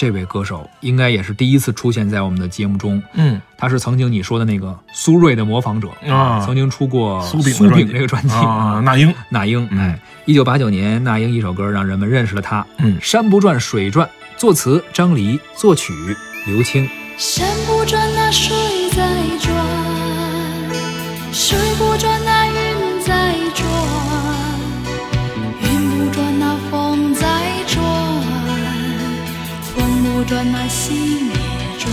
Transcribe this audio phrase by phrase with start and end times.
[0.00, 3.02] 这位歌手应该也是第一次出现在我们的节目中。
[3.12, 12.66] 嗯，他是曾经你说的那个苏芮的模仿者啊曾经出过苏炳苏炳专辑这个专辑啊，那英，那英， 嗯哎，一九八九年，那英一首歌让人们认识了他。
[12.78, 14.08] 嗯山不转水转，
[14.38, 15.92] 作词张黎，作曲
[16.46, 16.88] 刘青。
[17.18, 18.56] 山不转，那水
[18.96, 19.04] 在
[19.38, 19.54] 转；
[21.30, 23.68] 水不转，那云在转；
[30.20, 31.34] 不转，那心也
[31.78, 31.90] 转；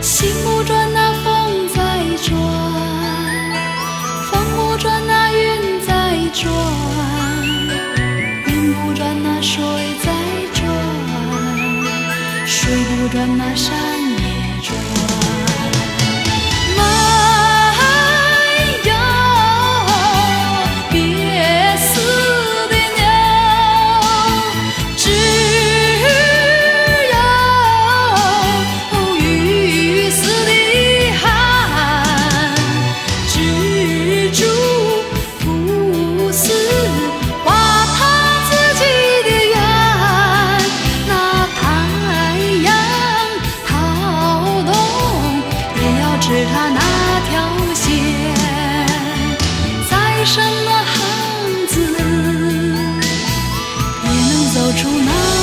[0.00, 2.38] 心不转，那风在转；
[4.30, 6.48] 风不转，那云在转；
[8.46, 9.60] 云不转，那水
[10.04, 10.12] 在
[10.54, 10.64] 转。
[12.46, 13.74] 水不转，那山
[14.12, 15.35] 也转。
[46.28, 46.80] 是他那
[47.28, 47.32] 条
[47.72, 47.86] 线，
[49.88, 50.96] 在什么汉
[51.68, 51.74] 子，
[54.02, 55.35] 也能走出那。